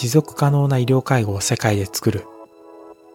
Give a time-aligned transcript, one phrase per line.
[0.00, 2.24] 持続可能な医療介護を世界で作る。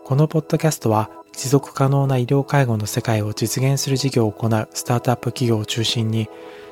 [0.04, 6.27] このポッドキャストは持続可能な医療介護の世界を実現する事業を行うスタートアップ企業を中心に、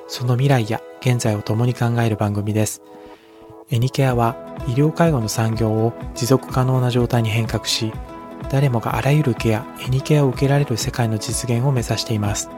[0.10, 2.82] その未来や現在を共に考える番組です。
[3.70, 4.36] エニケアは
[4.68, 7.94] 医療介護の産業を持続可能な状態に変革し、
[8.50, 12.50] 誰もがあらゆるケア、エニケアを受けられる世界の実現を目指しています。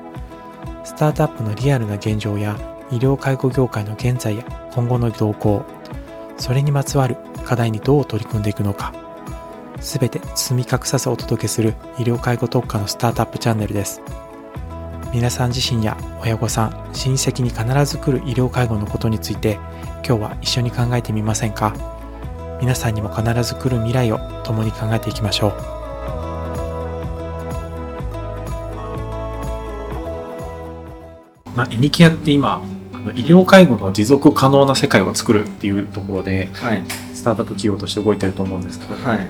[0.83, 2.57] スタートアップのリアルな現状や
[2.89, 4.43] 医療介護業界の現在や
[4.73, 5.63] 今後の動向、
[6.37, 8.93] それにまつわる課題にどう取り組んでいくのか、
[9.79, 14.01] すべて包み隠さずお届けする医療介護特化のスタートアップチャンネルです。
[15.13, 19.59] 皆さん自身や親御さん、親戚に必ず来る医療介護のことについて
[20.05, 21.73] 今日は一緒に考えてみませんか？
[22.59, 25.53] 皆さんにも必ず来る未来を共に考えていきましょう。
[31.55, 32.63] まあ、エニキアって今
[33.11, 39.27] 医療介護の持続可能な世界を作るっていうところで、はい、スタートアップ企業として動いてると思うんですけど、はい、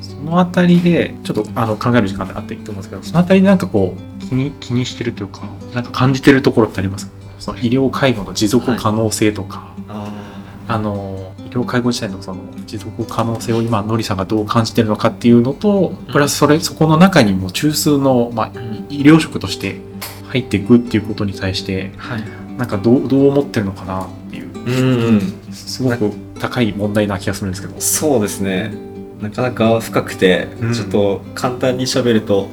[0.00, 5.42] そのあたりでちょっとあの考える時間があっていいと思うんですけどそのあたりでなんかこう気に気にしてるというか
[5.74, 7.06] なんか感じてるところってあります？
[7.06, 18.48] かその医療介護の持続可能性とか、はい、ああの医療介護自体のその持続可能性を今のりさんがどう感じてるのかっていうのとプラスそれそこの中にも中枢の、まあ、
[18.88, 19.80] 医療職として
[20.28, 22.24] 入っていくっていうことに対して、はい、
[22.56, 27.80] なんかどうどう思ってるのかなっていう、うんうん、すごく高い問題な気がするんですけど。
[27.80, 28.72] そうですね。
[29.20, 32.48] なかなか深くて、ちょっと簡単に喋ると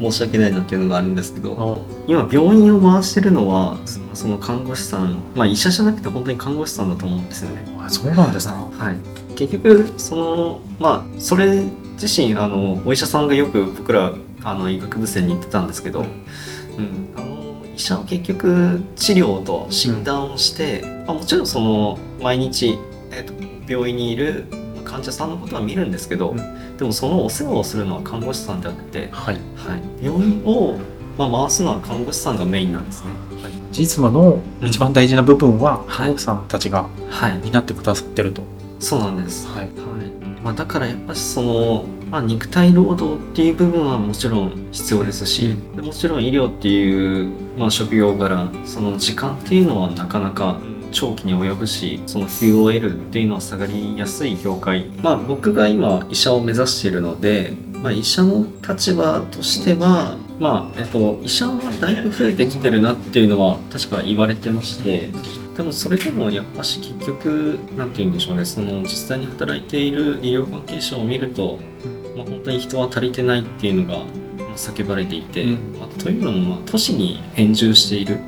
[0.00, 3.76] 申し訳ないなっていうのがあるんですけど、今病院を回してるのは
[4.14, 7.64] その看護師さんまあ医者じゃなくて本当に看護師さんだと思うんですよね。
[7.88, 8.96] そうなんですか、はい、
[9.34, 11.64] 結局そのまあそれ
[12.00, 16.06] 自身あのお医者さんがよく僕らあの医学部生に言ってたんですけど、うん、
[17.16, 17.29] あの
[17.80, 22.78] 医者は結局治療と診断をして、まあ、もちろんその毎日、
[23.10, 23.32] えーと、
[23.72, 24.44] 病院にいる
[24.84, 29.34] 患者さんのことは見るんですけど、うん、でもそのお世話をするのは看護師さんであって、はい。
[29.56, 30.78] はい、病院を、
[31.16, 33.10] まあ、回すのは看護師さんがメインなんですね。
[33.42, 36.88] はい、実務の一番大事な部分は看護師さんたちが
[37.42, 38.42] 担ってくださってると。
[38.78, 39.64] そうなんです、はい。
[39.64, 39.70] はい。
[40.42, 50.60] まあ、だからやっぱりそのまあ、肉体労働っていう部分はもちろん必要ですし、もちろん医療っていう、まあ、職業柄その時間っていうのはなかなか
[50.92, 54.86] 長期に及ぶしその QOL っていうのは下がりやすい業界。
[55.02, 65.10] まあ僕が今医者を目指しているので、まあ、医者の立場としてはまあえっと医者はだいぶ増えてきてるなっていうのは確か言われてまして
[65.56, 71.58] でもそれでもやっぱし結局何て言うんでしょうねその実際に働いている医療関係者を見ると
[72.16, 74.04] まあ、本当に人は足りてないっていうのが
[74.56, 78.18] 叫ばれていて、うん、まあ、というのも、まあ、都市に編集している、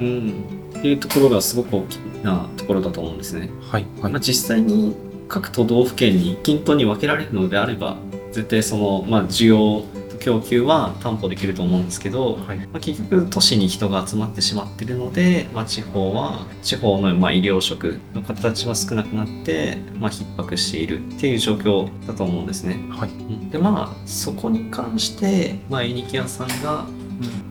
[0.00, 0.44] うん、
[0.78, 3.50] っていうところがすごく大きなところだと思うんですね。
[3.60, 4.94] はい、はい、まあ、実際に
[5.28, 7.96] 各都道府県に均等に分けられるのであれば
[8.32, 9.84] 絶対その、まあ、需要
[10.22, 22.78] 供給は担保できると思うんですけど、はい、まあ、結局都市に人が集まってしまってるので、まあ、地方は地方のまあ医療職の形は少なくなって、まあ、逼迫しているっていう状況だと思うんですね。
[22.90, 26.86] はい、でまあそこに関して、まあ、エニキアさんが、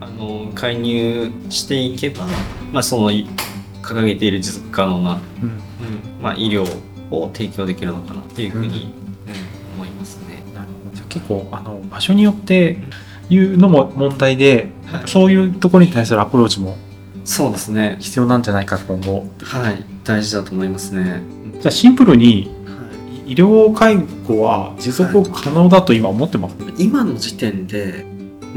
[0.00, 2.26] ん、あの介入していけば、
[2.72, 5.58] まあ、その掲げている持続可能な、うん、うん、
[6.22, 6.64] まあ、医療
[7.10, 9.01] を提供できるのかなっていうふうに、
[11.12, 12.78] 結構あの場所によって
[13.28, 16.76] いうのも問題で、はい、そういうところに対するアプローチも
[17.24, 17.98] そうですね。
[18.00, 19.84] 必要なんじゃないか今後はい。
[20.02, 21.22] 大事だと思いますね。
[21.60, 23.96] じゃあシンプルに、はい、医療介
[24.26, 28.04] 護は持続可能だと今思ってます、はい、今の時点で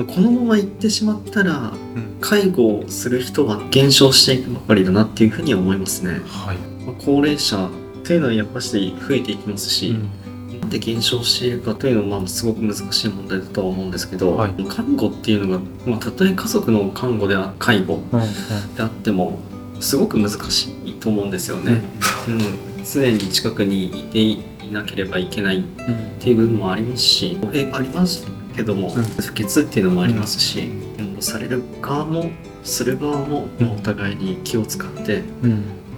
[0.07, 6.21] このまま行ってしまったら、うん、介護をする人は減少していくばかりだなっていうふうに思いますね。
[6.25, 6.57] はい、
[7.05, 7.69] 高齢者っ
[8.03, 10.24] ていうのはやっぱし増えていきますし、うん
[10.69, 18.01] で減少しているかというのは、まあ、すごく難しい問題だとは思うんですけど、はい、看護っていうのが、まあ、たとえ家族の看護では介護
[18.75, 19.39] であっても
[19.79, 21.81] すごく難しいと思うんですよね。
[22.27, 22.39] うん、
[22.83, 24.19] 常に近くにいて
[24.65, 25.63] いなければいけないっ
[26.19, 28.25] ていう部分もありますし語弊があります
[28.55, 32.31] けども、不潔っていうのもありますし、うん、される側も
[32.63, 35.23] する側もお互いに気を使って、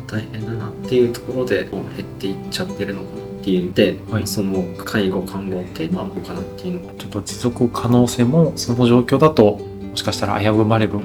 [0.07, 1.83] 大変だなっていうところで減っ
[2.19, 9.59] ていっちゃってるのかなっていうで、はい、その介護看護っていうのはどうかなっていうのがちょっと持続可能性もその状況だと
[9.89, 11.01] もしかしたら危ぶまれるの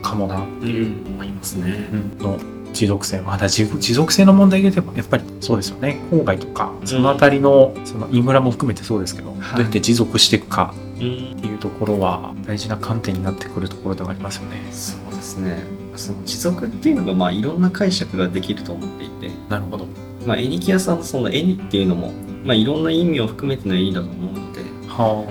[0.00, 1.86] かもなっていう、思いますね。
[2.18, 2.38] の
[2.72, 6.00] 持続性まだ持続性の問題で言えばやっぱりそうですよね。
[6.10, 14.62] 郊外とかその辺りのそのインフラも含めてそうですけど、どうやって持続していくかっていうところは大事な観点になってくるところではありますよね。
[14.72, 19.30] そうですねその持続っていうのがまあいろんな解釈ができると思っていて。
[19.48, 19.86] なるほど。
[20.26, 22.12] まあ、エニキ屋さんのそのエニっていうのも、
[22.44, 25.26] まあ、いろんな意味を含めてのエニだと思うので、ははい。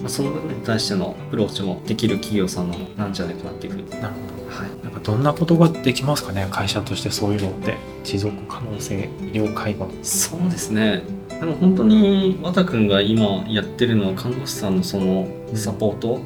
[0.00, 4.56] まあ、その部分に対してのアプローチもできる企業さんなのなんじゃないかなっていうふうに、あなるほど。
[4.56, 7.76] はい、なんかどんなことができますかね会社としてそういうのって。
[8.04, 9.92] 持続可能性医療介護の。
[10.02, 11.02] そうですね
[11.40, 16.20] でも本当に和田君が今やってるのは看護師さんのそのサポート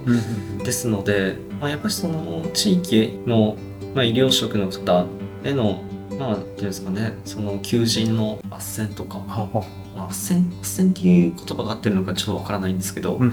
[0.65, 3.57] ですので、まあ、やっぱりその地域の、
[3.95, 5.07] まあ、医療職の方
[5.45, 5.83] への
[6.19, 9.49] まあ、っていうんですかね、その求人の斡旋とか、斡
[10.09, 13.33] 旋、斡旋っていう言葉が合ってるのかちょっとわからないんですけど、うん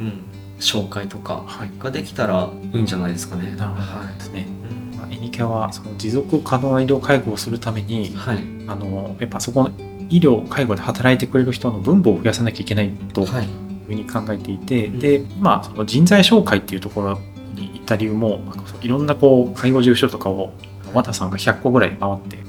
[0.00, 0.24] うん、
[0.60, 1.70] 紹介とかはい。
[1.78, 3.56] ができたらいいんじゃないですかね。
[3.56, 4.46] はですね、
[4.92, 4.96] い。
[4.96, 8.38] まあ、エニケアはその持続可能な医療介護をするためにはい。
[8.66, 9.70] あのやっぱそこの
[10.08, 13.24] 医療介護で働いてくれる人の分母を増やさなきゃいけないとい。
[13.24, 13.48] うはい。
[13.86, 14.98] ふうに考えていて、うん。
[14.98, 17.18] でまあその人材紹介っていうところ
[17.54, 20.52] に行った理由もまあいろんなこう介護事務所とかを
[20.92, 22.42] 和田さんが100個ぐらい回ってや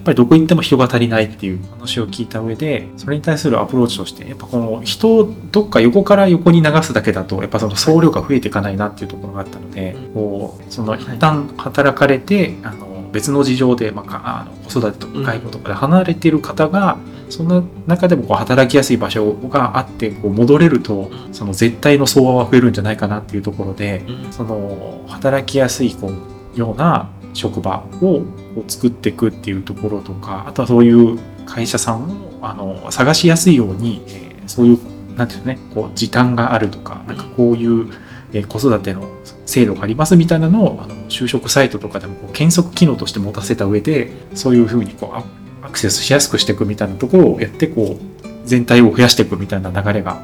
[0.00, 10.14] っぱりどこに行っても人が足りないっていう話を聞いた上でそれに対するアプローチとしてやっぱこの人をどっか横から横に流すだけだとやっぱその総量が増えていかないなっていうところがあったので、うん。
[10.14, 11.02] こうそのはい。
[11.02, 16.98] 一旦働かれて、あの別の事情で、まあか、あの子育てとか介護とかで離れている方が、
[17.30, 24.32] そんな中でもこう働きやすい場所があってこう戻れるとうんその絶対の相和は増えるんじゃないかなっていうところでうん。
[24.32, 26.12] その働きやすいこ
[26.54, 28.22] うような職場を
[28.68, 34.78] 作っていくっていうところとかあとはそういう会社さんをあの探しやすいように、えーそういう
[35.16, 37.90] なんていうのねこう時短があるとかなんかこういう、
[38.32, 39.08] えー子育ての
[39.46, 45.24] 制度がありますみたいなのをあの就職サイトとかでもこう検索機能として持たせた上でそういうふうにこうア
[45.66, 50.20] アクセスしやすくしていくみたいなところをやってこう全体を増やしていくみたいな流れが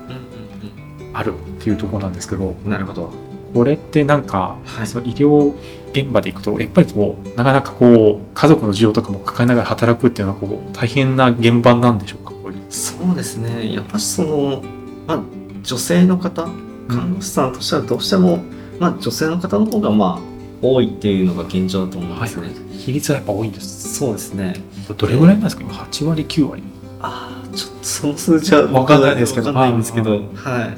[1.13, 2.55] あるっていうところなんですけど。
[2.65, 3.13] なるほど。
[3.55, 5.53] これってなんか、はいその医療
[5.93, 12.33] 現場で行くとやっぱりこうなかなかこう家族の事情とかも抱えながら働くっていうのはこう大変な現場なんでしょうか？
[12.71, 13.75] そうですね。
[13.75, 14.63] やっぱりその、
[15.07, 15.23] まあ、
[15.63, 16.49] 女性の方、
[16.93, 18.43] 看護師さんとしてはどうしても、
[18.79, 20.33] まあ、女性の方の方がまあ、
[20.65, 22.49] 多いっていうのが現状だと思うんですね。
[22.79, 23.95] 比率はやっぱ多いんです。
[23.95, 24.55] そうですね。
[24.97, 25.63] どれぐらいなんですか？
[25.63, 26.63] 今8割9割。
[27.01, 29.49] ああ、ちょっとその数字はわかんないですけど。
[29.49, 30.73] わかんないんですけど、は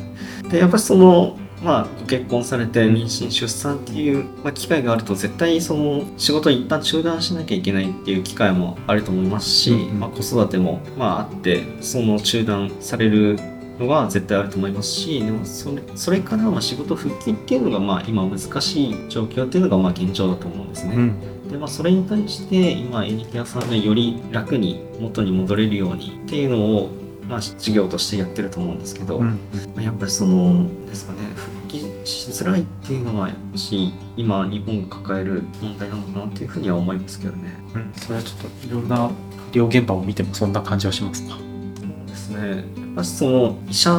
[0.47, 0.49] い。
[0.49, 10.01] で、やっぱりその、まあ、ご結婚されて妊娠、出産っていう、まあ、機会があると、絶対その仕事を一旦中断しなきゃいけないっていう機会もあると思いますし、うんうん。
[10.01, 13.39] まあ、子育ても、まあ、あって、その中断される
[13.79, 20.97] のは絶対あると思いますし、でもそれそれからまあ仕事復帰っていうのが、まあ、今難しい状況っていうのが、まあ、現状だと思うんですね。
[20.97, 21.49] ん。
[21.49, 26.91] でまあ、それに対して今エニケアさんがより楽に元に戻れるようにっていうのを、
[27.29, 29.38] まあ、事業としてやってると思うんですけど、まうん。
[29.77, 31.79] あやっぱりそのですかね復帰
[32.09, 37.55] しづらいっていうのはやっぱし今日本が抱える問題なのかなっていうふうには思いますけどね。
[37.75, 37.93] うん。
[37.97, 39.11] それはちょっといろんな
[39.53, 41.37] 医療現場を見てもそんな感じはしますか？
[41.37, 43.93] そうですねやっぱその医者、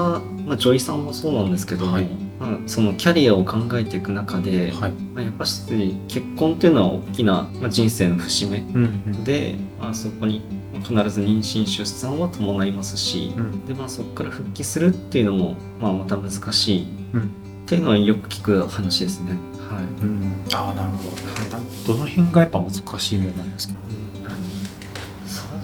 [0.45, 2.07] まあ、女医さんもそうなんですけども、はい。
[2.39, 4.91] まあ、そのキャリアを考えていく中で、はい。
[4.91, 5.61] まあ、やっぱし
[6.07, 10.41] 結婚っていうのは大きな、まあ、人生の節目うんで、まあ、そこに
[10.83, 13.65] 必ず妊娠出産は伴いますし、うん。
[13.65, 17.21] でまあ、そこから復帰するっていうのも、まあ、また難しいうん。
[17.21, 17.25] っ
[17.67, 19.31] ていうのはよく聞く話ですね。
[19.69, 19.83] はい。
[20.03, 20.33] うん。
[20.53, 21.09] ああなるほ
[21.87, 21.93] ど。
[21.93, 23.75] どの辺がやっぱ難しいものなんですか？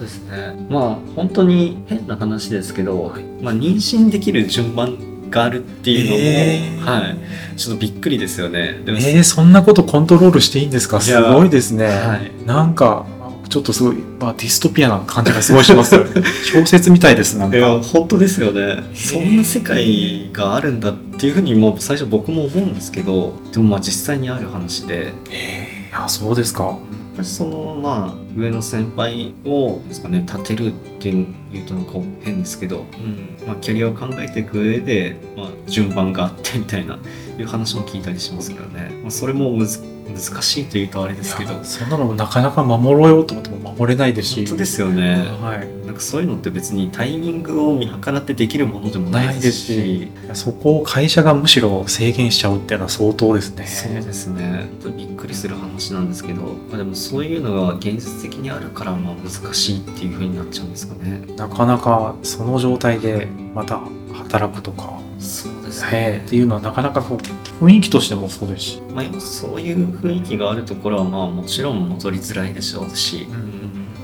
[0.02, 0.66] ですね。
[0.68, 3.22] まあ本当に変な話ですけど、はい。
[3.40, 6.84] まあ、妊娠できる順番があるっていうのも、えー。
[6.84, 7.08] は
[7.54, 8.80] い、ちょっとびっくりですよね。
[8.84, 11.00] でもえー、そんなことコントロールしていいんですか？
[11.00, 12.46] すごいですね、はい。
[12.46, 13.06] なんか
[13.48, 15.94] ちょっとすごい、まあ、ディストピアな感じがすごいします
[16.44, 17.56] 小説みたいですなんか。
[17.56, 18.82] いや本当ですよね。
[18.94, 25.12] そんな世界があるんだっていうふうにもう最初僕も思うんですけどでもまあ実際にある話で。
[25.30, 26.78] えー、あそうですか
[27.14, 31.92] ぱりそのまあ上の先輩をですかね立てるっていうとなんか
[32.22, 33.36] 変ですけど、うん。
[33.46, 36.98] まあ、キャリアを考えていく上で、まあ、順番があってみたいな
[37.38, 44.36] いう話も聞いたりしますけどね、まあ、それもむず難しいというとあれですけどそんなのもなかなか守ろうよと思っても守れないですし。
[44.46, 45.24] 本当ですよね。
[45.40, 45.86] はい。
[45.86, 50.08] なんかそういうのって別にタイミングを見計らってできるものでもないですし。
[50.34, 53.66] そこを会社がむしろ制限しちゃうっていうのは相当ですね。
[53.66, 54.68] そうですね。
[54.96, 61.22] びっくりする話なんですけど、まあ、でもそういうのが現実的にあるからまあ難しいっていう風になっちゃうんですかね。
[61.36, 63.80] なかなかその状態でまた
[64.22, 73.26] 働くとか、そうですえーっていうのはなかなかこう雰囲気としてもそうですし、まあ、今そういう雰囲気があるところはまあもちろん戻りづらいでしょうし、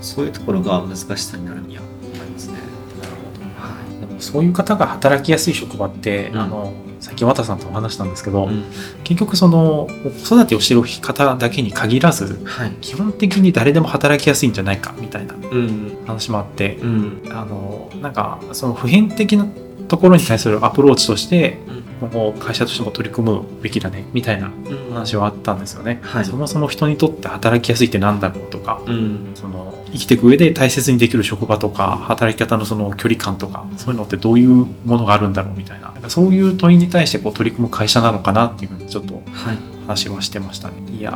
[0.00, 2.54] そういうところが難しさになるには思いますね。
[2.54, 3.44] なるほど。
[3.44, 6.38] はい、でもそういう方が働きやすい職場って、うん。
[6.38, 8.64] あのさっき綿さんとお話したんですけど、うん。
[9.04, 12.72] 結局その子育てをしてる方だけに限らずはい。
[12.80, 15.96] 基本的に誰でも働きやすいんじゃないかみたいなうん。
[16.06, 17.22] 話もあって、うん。
[17.30, 19.46] あのなんかその普遍的な
[19.88, 21.59] ところに対するアプローチとして
[22.00, 24.95] 今後会社としても取り組むべきだねみたいなうん。
[24.95, 26.25] 話はあったんですよね、はい。
[26.25, 29.30] そもそも人にとって働きやすいって何だろうとかうん。
[29.35, 34.49] その生きていく上で大切にできる職場とか働き方のその距離感とかそういうのってどういう
[34.85, 35.92] ものがあるんだろうみたいな。
[36.09, 39.78] そういう問いに対してこう取り組む会社なのかなっていうふうにちょっとはい。
[39.88, 40.75] 話はしてましたね。
[40.99, 41.12] いや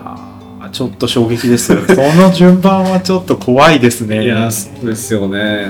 [0.60, 1.74] ーちょっと衝撃です。
[1.86, 4.24] その順番はちょっと怖いですね。
[4.24, 5.66] いやそうですよね。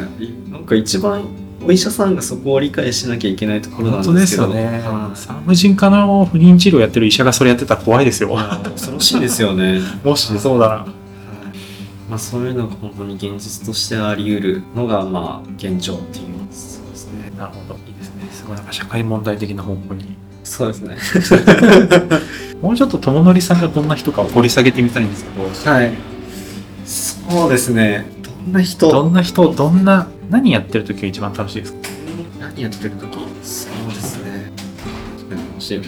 [0.51, 1.25] なんか一番
[1.65, 4.55] お医者さんがそこを理解しなきゃいけないところなん本当でですすよね。
[4.83, 8.37] けどはい産婦人科の不妊治療やってる医者がそれやってたら怖いですよ。
[8.37, 9.81] 恐ろしいですよね。
[10.05, 10.87] もしそうだな。
[12.11, 16.25] まあ、そういうのが本当に現実としてあり得るのがまあ現状っていう。
[16.51, 17.79] そうですねなるほど。
[17.87, 18.29] いいですね。
[18.33, 20.17] すごいなんか社会問題的な方向に。
[20.45, 20.97] そうですね。
[22.61, 25.31] もうちょっと友則さんがどんな人かを掘り下げてみたいんですけ
[25.71, 25.71] ど。
[25.71, 25.93] はい。
[26.85, 28.07] そうですね。
[28.23, 28.91] どんな人？
[28.91, 29.53] どんな人？
[29.55, 31.79] どんな何やってる時が一番楽しいですか？
[32.41, 33.19] 何やってる時？
[33.43, 34.53] そうですね。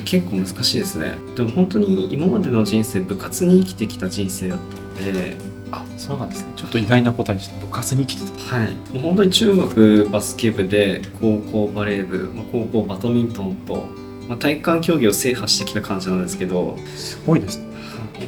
[0.04, 1.16] 結構難しいですね。
[1.37, 5.37] でも本当に今までの人生部活に生きてきた人生だったので
[5.73, 6.52] あそうなんですね。
[6.54, 7.58] ちょっと意外な答えでした。
[7.61, 8.56] 部活に来てた。
[8.56, 8.73] はい。
[8.92, 13.88] もう本当に中学バスケ部で高校バレー部、まあ、高校バドミントンと、
[14.28, 17.66] まあ、体育館競技を制覇してきた感じなんですけどすごいですね。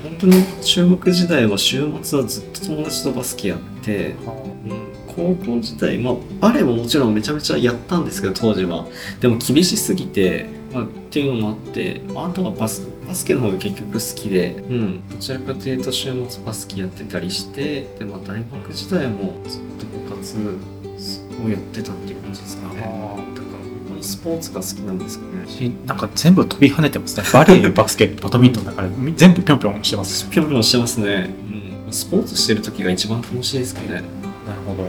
[0.03, 4.97] 本当に中学時代は週末はずっと友達とバスケやって、うん。
[5.07, 8.87] 高校時代、まあ、バレーももちろんめちゃめちゃやったんですけど当時は。
[9.21, 20.37] でも厳しすぎて、まあ、っていうのもあってまああとはバスバスケの方が結局好きで、うん、どちらかというと週末バスケやってたりしてで、まあ、大学時代もずっと部活
[21.45, 23.37] をやってたっていう感じですかね。
[24.03, 25.49] スポーツが好きなんですかね。
[25.49, 27.25] しなんか全部飛び跳ねてますね。
[27.33, 31.46] バレーバスケバドミントンだから全部ぴょんぴょんしてますぴょんぴょんしてますね、うん、
[31.91, 33.89] スポーツしてる時が一番楽しいですかね。
[33.89, 34.05] なる
[34.67, 34.89] ほど。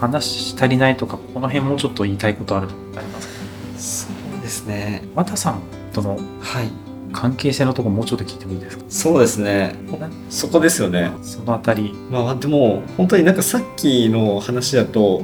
[0.00, 4.12] 話し足りないとかこの辺もうちょっと言いたいことあるとかありますか？
[4.12, 5.02] そうですね。
[5.14, 5.60] 綿さん
[5.92, 6.70] とのはい。
[7.14, 8.84] 関係性のところもうちょっと聞いてもいいですか？
[8.88, 9.74] そうですね。
[10.30, 11.12] そこですよね。
[11.22, 11.92] そのあたり。
[12.10, 15.22] まあでも本当になんかさっきの話だと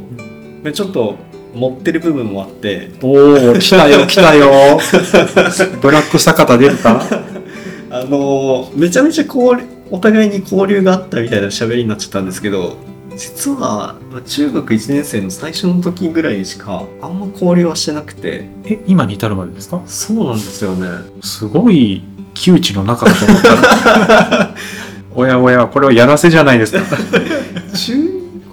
[0.63, 1.17] まあちょっと
[1.55, 4.79] 持ってる部分もあっておお来たよ来たよ。
[5.81, 7.03] ブラック坂田出るか？
[7.91, 12.77] あのめちゃめちゃ交流お互いに交流があったみたいな喋りになっちゃったんですけど
[13.17, 18.45] 実はまあ中学1年生の最初の時ぐらいしかあんま交流はしてなくて。
[18.65, 19.83] え今に至るまでですか？
[19.87, 20.87] そうなんですよね。
[21.23, 22.03] すごい
[22.35, 24.55] 窮地の中だと思ったら
[25.17, 26.81] おやおやこれはやらせじゃないですか。
[27.75, 27.95] 中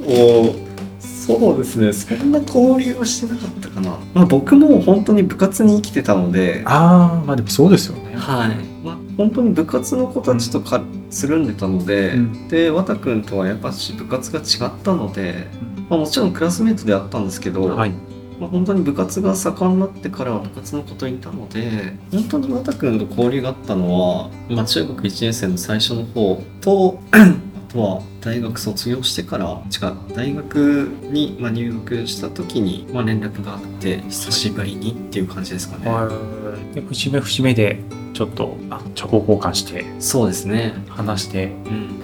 [0.06, 0.56] 高
[1.00, 1.92] そうですね。
[1.94, 6.62] そんな交流はしてなかったかな、まあ、僕も本当に部活に生きてたので。
[6.66, 8.14] ああまあでもそうですよね。
[8.16, 12.48] はい、まあ、本当に部活の子たちとかつるんでたので、うん。
[12.48, 15.48] で和田君とはやっぱし部活が違ったので、
[15.90, 17.92] まあ、もちろんクラスメートであったんですけど、はい。
[18.40, 35.86] まあ、本当に部活が盛んになってからは部活のこといたので本当に和田君と交流があったのは、まあ、中学1年生の最初の方とあとは大学卒業してから違う大学にまあ入学した時にまあ連絡があって久しぶりにっていう感じですかね。
[36.74, 37.82] で節目節目で
[38.14, 41.98] ちょっとあ情報交換してそうですね話してうん、本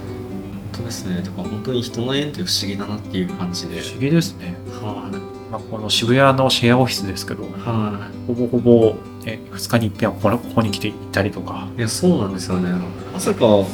[0.73, 1.21] 当ですね。
[1.21, 3.79] だから本当に人の縁って不思議だなっていう感じで。
[3.79, 5.51] 不思議ですね、はい。
[5.51, 11.79] まあ、この渋谷のシェアオフィスですけどはほぼほぼえ2日に一遍はここここに来ていたりとかい。
[11.79, 12.71] いや、そうなんですよね。
[13.13, 13.67] まさか、こ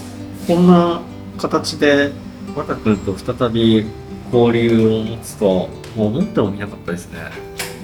[0.50, 1.01] んな
[1.38, 2.12] 形で、
[2.56, 3.86] 和田君と再び
[4.34, 5.53] 交流を持つとは、
[5.96, 7.20] もう思ってもみなかったですね。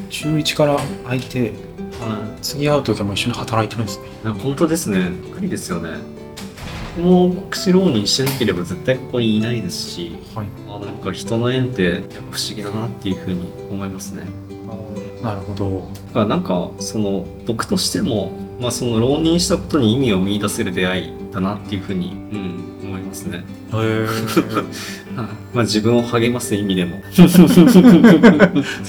[0.10, 1.54] 中1から空いて
[2.00, 5.10] は次会う時も一緒に働いてるんですね本当ですね。
[5.10, 5.98] びっくりですよね。
[7.02, 14.26] もう国士浪人してなければ絶対ここにいないですし、はいあなんか人の縁ってやっぱ不思議だなっていうふうに思いますね。
[15.24, 23.40] なるほどだからなんかその僕としても、まあ、その浪人したことに意味を見出せる出会いだなっていうふうに、うん、思いますね。
[23.40, 24.08] へえ
[25.54, 27.02] まあ自分を励ます意味でも。
[27.14, 27.24] そ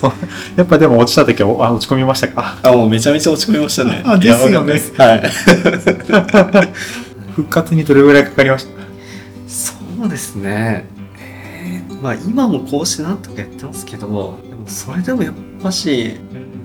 [0.08, 0.12] う
[0.56, 2.56] やっぱでも落ちた時はあ落ち込みましたか？
[2.62, 4.02] あもうめちゃめちゃ落ち込みましたね。
[4.04, 5.22] あですよねはい。
[7.34, 8.70] 復活にどれぐらいかかりました？
[9.48, 9.74] そ
[10.04, 10.84] うですね。
[11.18, 14.12] えーまあ今もこうしてなんとかやってますけど、で
[14.54, 16.14] もそれでもやっぱし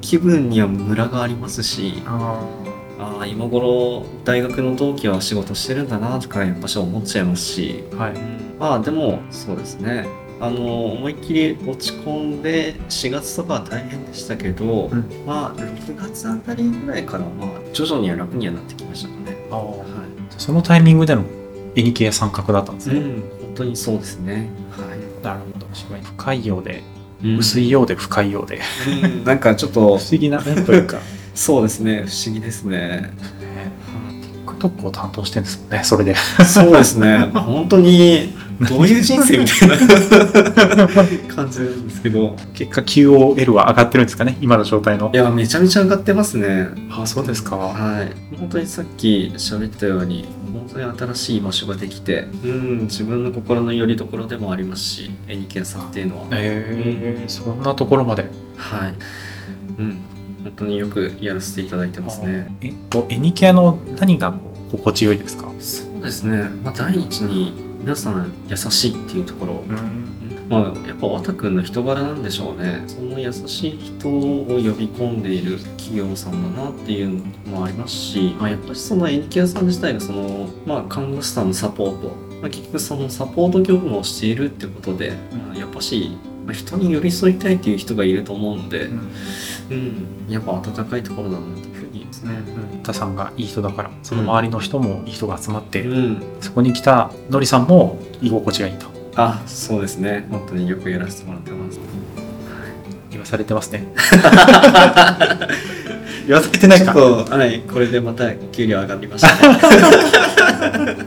[0.01, 2.41] 気分にはムラがありますし、あ
[3.19, 8.13] ああ今頃大学の同期は仕事してるんだなとかやっぱし思っちゃいますし、はい
[8.57, 10.07] まあでもそうですね
[10.41, 19.35] あの思いっきり落ち込んで4月とかは大変でしたけど、うんまあ6月あたりぐらいからまあ徐々には楽にはなってきましたかね。
[19.49, 19.85] は
[20.37, 21.25] そのタイミングでの
[21.75, 22.93] 絵日系参画だったんですい。
[22.93, 22.99] ね。
[22.99, 24.49] うん、本当にそうですね。
[24.71, 24.87] は
[25.21, 25.67] なるほど。
[26.15, 26.83] 深いようで、
[27.21, 27.35] い。
[27.35, 28.61] 薄いようで深いようで、
[29.03, 30.99] うんなんかちょっ 不と思議な面というか、
[31.39, 33.13] そうですね不思議ですね。
[34.59, 36.15] TikTok を担当してるんですもんね、それで。
[36.15, 38.33] そうですね本当に
[38.69, 39.77] どういう人生みたいな
[41.33, 45.17] 感じなんですけど結果 QOL は上がってるんですかね、今の状態のい。
[45.17, 46.67] やめちゃめちゃ上がってますね。
[46.91, 47.55] あ、そうですか。
[47.55, 58.25] はい、本当にさっき喋ったように本当に新しい場所ができて、うん、自分の心の拠り所でもありますし絵日記屋さんっていうのは、えー、そんなところまで。
[58.57, 58.93] はい、
[59.79, 60.01] うん、
[60.49, 62.47] 本当によくやらせていただいてますね。
[62.61, 64.33] えっと、絵日記屋の何が
[64.71, 65.51] 心地よいですか？
[65.59, 70.09] そうですね、まあ、第一に皆さん優しいっていうところ、うん。
[70.49, 72.83] まあ、やっぱ和田君の人柄なんでしょうね。
[72.87, 82.07] その優しい人を呼び込んでいる企業さんだなっていうのもありますし、まあ、やっぱりその絵日記屋さん自体がその、まあ、看護師さんのサポート、
[82.41, 86.17] まあ、結局そのサポート業務をしているってことで、まあやっぱし、
[86.49, 88.85] まあ、人に寄り添いたいっていう人がいると思うので、
[89.69, 89.93] うん、
[90.27, 92.31] やっぱ温かいところだなっていうふうにですね。
[92.81, 101.79] 田さんがいい人だから、その周りの人もいい人が集まって、うん、そこに来たのりさんも居心地がいいとあそうですね本当によくやらせてもらってます。
[103.11, 103.83] 言わされてますね。
[106.25, 106.93] 言わされてないか。
[106.93, 109.59] ちょっと、はい、これでまた給料上がりましたね。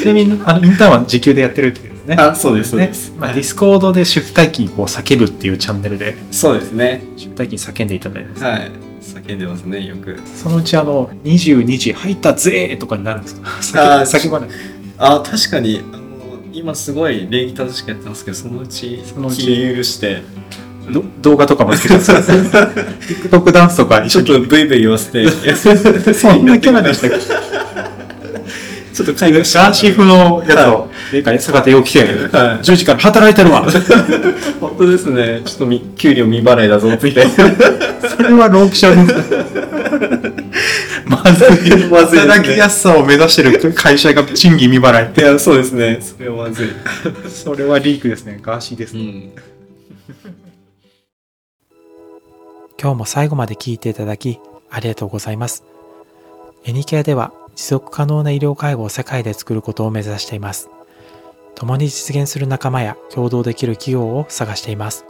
[0.00, 2.16] ちなみにあのインターンは時給でやってるっていうですね。
[2.18, 2.86] あ、そうです、そうね。
[2.88, 3.12] です。
[3.18, 6.16] まあ、ディスコードで出退勤を叫ぶっていうチャンネルで。
[6.30, 7.02] そうですね。
[7.16, 8.70] 出退勤叫んでいただいてます、はい。
[9.02, 10.18] 叫んでますね、よく。
[10.36, 14.02] そのうちあの22時入ったぜーとかになるんですか？
[14.04, 14.48] 叫叫ばない。
[14.98, 16.02] あ、確かに、あの、
[16.52, 19.38] 今すごい礼儀正しくやってますけど、そのうち、そのうち。
[19.46, 20.22] 気許して、
[20.90, 22.12] ど動画とかもつけてます。
[22.12, 25.26] TikTok ダンスとか一ちょっ緒にとブイブイ言わせて、
[26.14, 27.61] そんなキャラでしたっけ？
[28.92, 32.08] ちょっと海外ガーシー風のやつを、でかい姿よく来て、はい
[32.62, 33.62] 10時から働いてるわ。
[34.60, 35.40] 本当ですね。
[35.44, 37.10] ちょっとみ給料未払いだぞって。
[37.10, 40.42] それはローキシャです。
[41.06, 41.88] まずい。
[41.88, 45.22] まずいね働きやすさを目指してる会社が賃金未払いって。
[45.22, 45.98] いや、そうですね。
[46.00, 46.68] それはまずい。
[47.28, 48.38] それはリークですね。
[48.42, 48.96] ガーシーです。
[48.96, 49.30] ん。
[52.80, 55.64] 今日も最後まで聞いていただき、ありがとうございます。
[56.64, 60.70] エニケアでは持続可能な医療介護を世界で作ることを目指しています。
[61.54, 65.04] 共に実現する仲間や共同できる企業を探しています。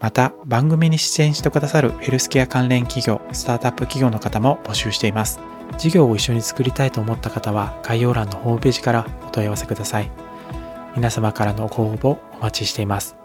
[0.00, 5.40] また、番組に出演してくださるヘルスケア関連企業、スタートアップ企業の方も募集しています。
[5.78, 10.10] 事業を一緒に作りたいと思った方は、概要欄のホームページからお問い合わせください。
[10.96, 13.23] 皆様からのご応募お待ちしています。